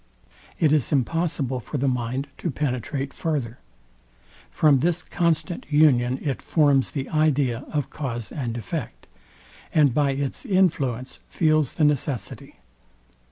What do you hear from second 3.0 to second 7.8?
farther. From this constant union it forms the idea